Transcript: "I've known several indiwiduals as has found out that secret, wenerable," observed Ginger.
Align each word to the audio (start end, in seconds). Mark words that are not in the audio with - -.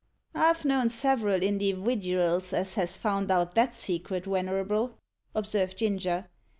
"I've 0.33 0.65
known 0.65 0.89
several 0.89 1.41
indiwiduals 1.41 2.53
as 2.53 2.73
has 2.73 2.97
found 2.97 3.29
out 3.29 3.53
that 3.53 3.75
secret, 3.75 4.23
wenerable," 4.25 4.95
observed 5.35 5.77
Ginger. 5.77 6.27